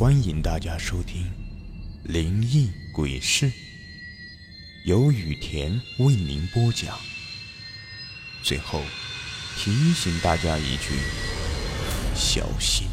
[0.00, 1.26] 欢迎大家收听
[2.10, 3.50] 《灵异鬼事》，
[4.86, 6.98] 由雨田为您播讲。
[8.42, 8.82] 最后
[9.58, 10.94] 提醒大家一句：
[12.14, 12.88] 小心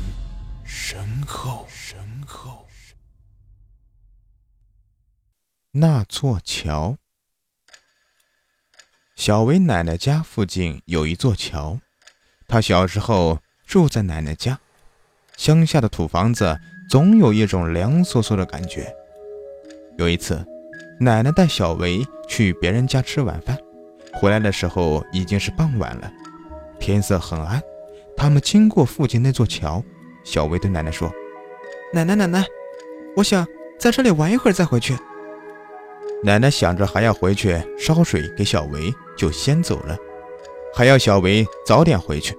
[0.66, 1.66] 身后。
[1.70, 1.98] 身
[2.28, 2.68] 后
[5.71, 6.98] 那座桥。
[9.16, 11.80] 小维奶奶家附近有一座桥，
[12.50, 14.60] 她小时候住在奶奶家。
[15.38, 16.60] 乡下的土房子。
[16.90, 18.88] 总有一种凉飕飕的感觉。
[19.98, 20.45] 有一次，
[21.00, 23.58] 奶奶带小维去别人家吃晚饭，
[24.14, 26.09] 回来的时候已经是傍晚了，
[26.80, 27.62] 天色很暗。
[28.16, 29.84] 他们经过附近那座桥，
[30.23, 31.12] 小维对奶奶说
[31.94, 32.45] ：“奶奶，奶奶，
[33.17, 33.45] 我想
[33.78, 34.95] 在这里玩一会儿再回去。”
[36.23, 39.95] 奶奶想着还要回去烧水给小维，就先走了，
[40.73, 42.36] 还要小维早点回去。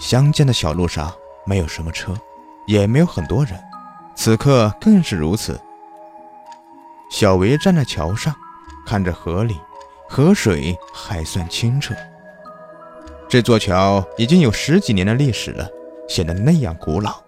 [0.00, 1.14] 乡间的小路上
[1.46, 2.12] 没有什么车。
[2.66, 3.58] 也没有很多人，
[4.14, 5.60] 此刻更是如此。
[7.10, 8.34] 小维站在桥上，
[8.86, 9.60] 看着河里，
[10.08, 11.94] 河水还算清澈。
[13.28, 15.68] 这座桥已经有十几年的历史了，
[16.08, 17.22] 显得那样古老。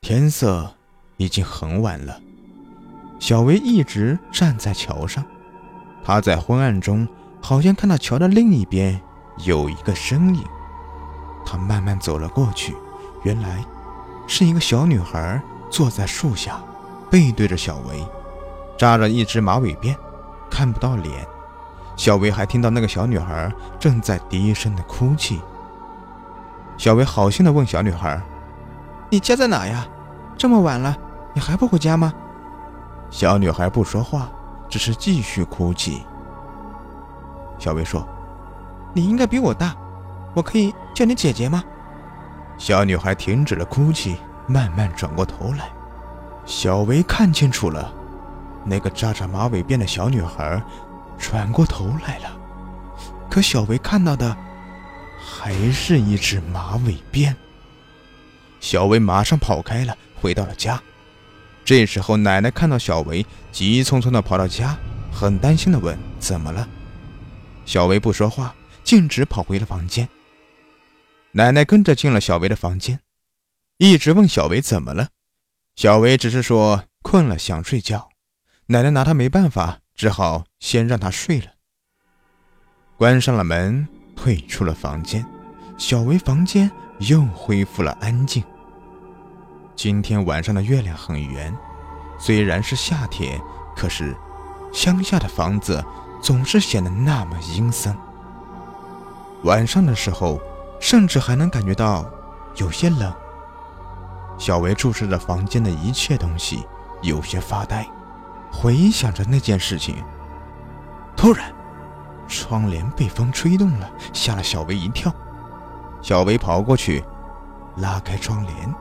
[0.00, 0.74] 天色
[1.16, 2.20] 已经很晚了，
[3.18, 5.24] 小维一直站在桥上，
[6.02, 7.06] 他在昏暗中
[7.40, 9.00] 好像看到桥的另一边
[9.44, 10.44] 有一个身影。
[11.44, 12.74] 他慢慢走了过去，
[13.24, 13.64] 原来。
[14.32, 16.60] 是一个小女孩坐在树下，
[17.10, 18.06] 背对着小维，
[18.78, 19.96] 扎着一只马尾辫，
[20.48, 21.26] 看不到脸。
[21.96, 25.40] 小维还听到那个小女孩正在低声的哭泣。
[26.78, 28.22] 小维好心的问小女孩
[29.10, 29.84] ：“你家在哪呀？
[30.38, 30.96] 这么晚了，
[31.34, 32.14] 你还不回家吗？”
[33.10, 34.30] 小女孩不说话，
[34.68, 36.06] 只是继续哭泣。
[37.58, 38.06] 小维说
[38.94, 39.74] ：“你应该比我大，
[40.34, 41.64] 我可以叫你姐姐吗？”
[42.60, 44.16] 小女孩停止了哭泣，
[44.46, 45.70] 慢慢转过头来。
[46.44, 47.90] 小维看清楚了，
[48.66, 50.62] 那个扎着马尾辫的小女孩
[51.18, 52.38] 转过头来了。
[53.30, 54.36] 可小维看到的
[55.18, 57.34] 还是一只马尾辫。
[58.60, 60.78] 小维马上跑开了，回到了家。
[61.64, 64.76] 这时候，奶奶看到小维急匆匆地跑到家，
[65.10, 66.68] 很担心地问：“怎么了？”
[67.64, 68.54] 小维不说话，
[68.84, 70.06] 径直跑回了房间。
[71.32, 73.02] 奶奶跟着进了小维的房间，
[73.76, 75.10] 一直问小维怎么了。
[75.76, 78.08] 小维只是说困了，想睡觉。
[78.66, 81.52] 奶奶拿他没办法，只好先让他睡了。
[82.96, 83.86] 关上了门，
[84.16, 85.24] 退出了房间，
[85.78, 88.42] 小维房间又恢复了安静。
[89.76, 91.56] 今天晚上的月亮很圆，
[92.18, 93.40] 虽然是夏天，
[93.76, 94.16] 可是
[94.72, 95.84] 乡下的房子
[96.20, 97.96] 总是显得那么阴森。
[99.44, 100.42] 晚上的时候。
[100.80, 102.04] 甚至还能感觉到
[102.56, 103.12] 有些冷。
[104.38, 106.66] 小维注视着房间的一切东西，
[107.02, 107.86] 有些发呆，
[108.50, 110.02] 回想着那件事情。
[111.14, 111.52] 突然，
[112.26, 115.12] 窗帘被风吹动了，吓了小维一跳。
[116.00, 117.04] 小维跑过去，
[117.76, 118.74] 拉开窗帘，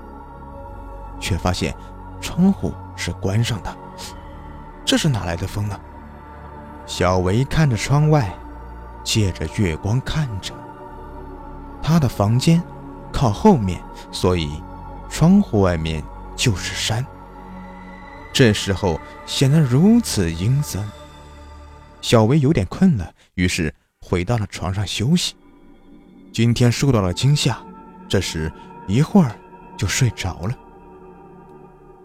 [1.20, 1.76] 却发现
[2.22, 3.78] 窗户是关上的。
[4.86, 5.78] 这是哪来的风呢？
[6.86, 8.34] 小维看着窗外，
[9.04, 10.54] 借着月光看着。
[11.90, 12.62] 他的房间
[13.12, 14.62] 靠后面，所以
[15.10, 16.04] 窗户外面
[16.36, 17.04] 就是山。
[18.32, 20.88] 这时候显得如此阴森。
[22.00, 25.34] 小维有点困了，于是回到了床上休息。
[26.32, 27.58] 今天受到了惊吓，
[28.08, 28.54] 这时
[28.86, 29.36] 一会儿
[29.76, 30.54] 就睡着了。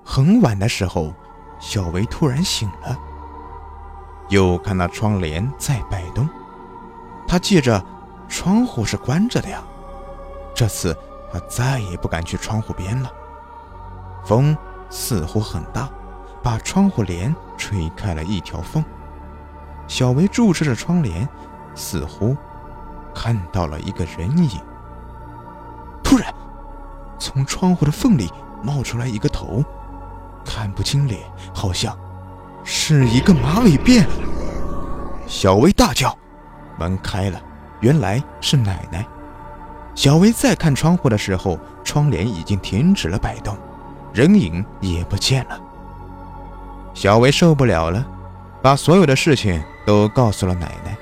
[0.02, 1.12] 很晚的时候，
[1.60, 2.98] 小维突然醒了，
[4.30, 6.26] 又看到窗帘在摆动。
[7.28, 7.84] 他记着
[8.30, 9.62] 窗户是关着的呀。
[10.54, 10.96] 这次
[11.32, 13.10] 他再也不敢去窗户边了。
[14.24, 14.56] 风
[14.88, 15.90] 似乎很大，
[16.42, 18.82] 把窗户帘吹开了一条缝。
[19.86, 21.28] 小维注视着窗帘，
[21.74, 22.36] 似乎
[23.14, 24.60] 看到了一个人影。
[26.02, 26.32] 突然，
[27.18, 28.30] 从窗户的缝里
[28.62, 29.62] 冒出来一个头，
[30.44, 31.20] 看不清脸，
[31.52, 31.96] 好像
[32.62, 34.06] 是一个马尾辫。
[35.26, 36.16] 小薇大叫，
[36.78, 37.40] 门开了，
[37.80, 39.06] 原来是奶奶。
[39.94, 43.56] 小薇再看窗户的时候，窗帘已经停止了摆动，
[44.12, 45.60] 人影也不见了。
[46.94, 48.04] 小薇受不了了，
[48.60, 50.96] 把所有的事情都告诉了奶奶。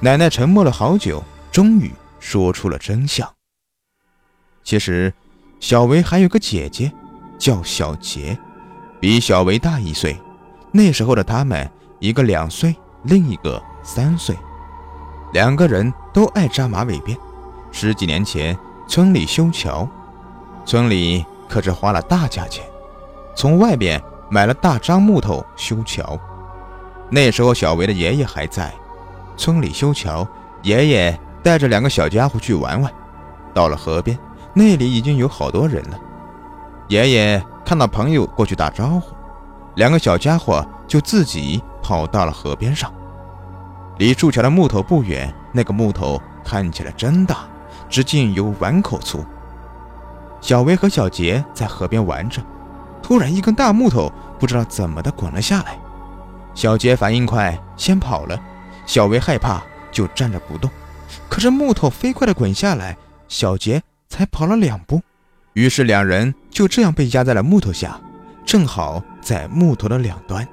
[0.00, 3.28] 奶奶沉默了好久，终于说出了真相。
[4.62, 5.12] 其实，
[5.58, 6.92] 小薇还有个姐姐，
[7.38, 8.38] 叫小杰，
[9.00, 10.16] 比小薇大一岁。
[10.70, 14.36] 那时候的他们，一个两岁，另一个三岁，
[15.32, 17.16] 两个人都爱扎马尾辫。
[17.78, 18.58] 十几年前，
[18.88, 19.86] 村里修桥，
[20.64, 22.64] 村里可是花了大价钱，
[23.34, 26.18] 从外边买了大张木头修桥。
[27.10, 28.72] 那时候小维的爷爷还在，
[29.36, 30.26] 村里修桥，
[30.62, 32.90] 爷爷带着两个小家伙去玩玩。
[33.52, 34.18] 到了河边，
[34.54, 36.00] 那里已经有好多人了。
[36.88, 39.14] 爷爷看到朋友过去打招呼，
[39.74, 42.90] 两个小家伙就自己跑到了河边上。
[43.98, 47.46] 离筑桥的木头不远，那个木头看起来真大，
[47.88, 49.24] 直径有碗口粗。
[50.40, 52.42] 小维和小杰在河边玩着，
[53.02, 55.78] 突然一根大木头不知道怎么的滚了下来。
[56.54, 58.36] 小杰反应快，先跑了；
[58.86, 60.70] 小维害怕，就站着不动。
[61.28, 62.96] 可是木头飞快的滚下来，
[63.28, 65.00] 小杰才跑了两步，
[65.54, 68.00] 于是两人就这样被压在了木头下，
[68.44, 70.46] 正好在木头的两端。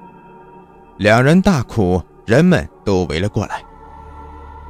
[0.98, 2.02] 两人大哭。
[2.26, 3.62] 人们都围了过来。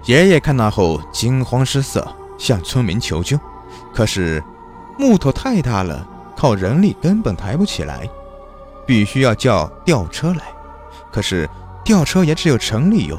[0.07, 2.05] 爷爷看到后惊慌失色，
[2.39, 3.39] 向村民求救。
[3.93, 4.43] 可是
[4.99, 8.09] 木头太大了，靠人力根本抬不起来，
[8.87, 10.43] 必须要叫吊车来。
[11.11, 11.49] 可是
[11.85, 13.19] 吊车也只有城里有，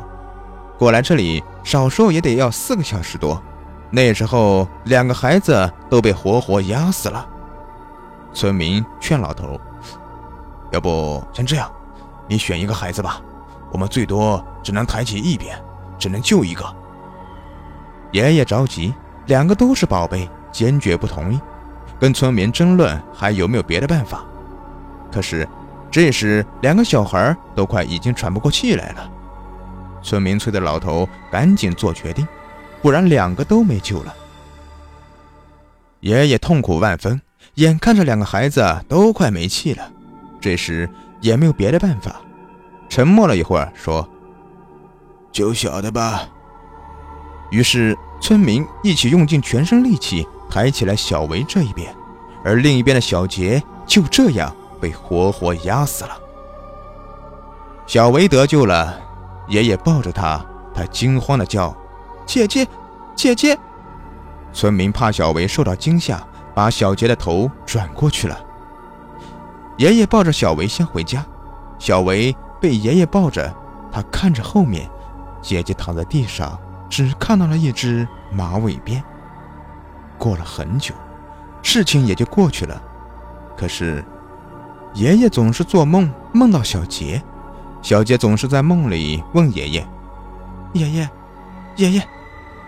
[0.77, 3.41] 过来这里少说也得要四个小时多。
[3.89, 7.25] 那时候两个孩子都被活活压死了。
[8.33, 9.59] 村民劝老头
[10.71, 11.71] ：“要不先这样，
[12.27, 13.21] 你选一个孩子吧。”
[13.71, 15.61] 我们最多只能抬起一边，
[15.97, 16.65] 只能救一个。
[18.11, 18.93] 爷爷着急，
[19.27, 21.39] 两个都是宝贝，坚决不同意，
[21.99, 24.23] 跟村民争论还有没有别的办法。
[25.11, 25.47] 可是
[25.89, 29.11] 这时两个小孩都快已经喘不过气来了。
[30.03, 32.27] 村民催的老头赶紧做决定，
[32.81, 34.13] 不然两个都没救了。
[36.01, 37.19] 爷爷痛苦万分，
[37.55, 39.91] 眼看着两个孩子都快没气了，
[40.39, 40.87] 这时
[41.21, 42.21] 也没有别的办法。
[42.87, 44.07] 沉默了一会儿，说
[45.31, 46.29] ：“救小的吧。”
[47.49, 51.95] 于是村民一起用尽全身力气抬起来小维这一边，
[52.43, 56.17] 而另一边的小杰就这样被活活压死了。
[57.85, 58.99] 小维得救了，
[59.47, 61.75] 爷爷抱着他，他惊慌的叫
[62.25, 62.67] ：“姐姐，
[63.15, 63.57] 姐姐！”
[64.51, 68.39] 村民怕小维受到惊吓，把小杰的头转过去了。
[69.77, 71.25] 爷爷抱着小维先回家，
[71.77, 72.35] 小维。
[72.57, 73.53] 被爷爷抱着，
[73.91, 74.89] 他看着后面，
[75.39, 76.57] 姐姐躺在地上，
[76.89, 79.01] 只看到了一只马尾辫。
[80.17, 80.93] 过了很久，
[81.61, 82.81] 事情也就过去了。
[83.57, 84.03] 可是，
[84.93, 87.21] 爷爷总是做梦梦到小杰，
[87.81, 89.87] 小杰总是在梦里问爷爷
[90.73, 91.09] ：“爷爷，
[91.75, 92.07] 爷爷，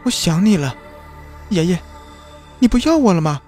[0.04, 0.76] 我想你了，
[1.50, 1.80] 爷爷，
[2.60, 3.42] 你不要我了吗？”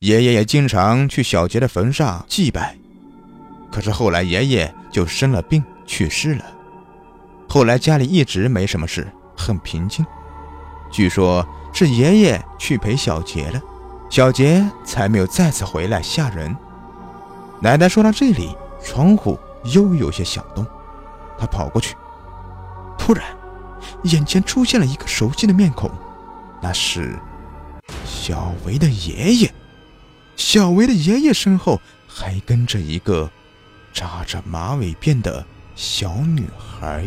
[0.00, 2.76] 爷爷也经常去小杰的坟上祭拜。
[3.70, 6.44] 可是后来爷爷就生了病去世了，
[7.48, 9.06] 后来家里一直没什么事，
[9.42, 10.06] 很平静。
[10.90, 13.60] 据说，是爷爷去陪小杰了，
[14.08, 16.54] 小杰才没有再次回来吓人。
[17.60, 20.66] 奶奶说到这里，窗户又有些响动，
[21.38, 21.96] 她跑过去，
[22.96, 23.24] 突然，
[24.04, 25.90] 眼前出现了一个熟悉的面孔，
[26.60, 27.18] 那是
[28.04, 29.54] 小维的爷爷。
[30.36, 33.30] 小维的爷爷身后还跟着一个。
[33.94, 35.44] 扎着马尾辫的
[35.76, 37.06] 小女孩。